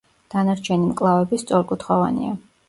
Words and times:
დანარჩენი 0.35 0.87
მკლავები 0.93 1.39
სწორკუთხოვანია. 1.43 2.35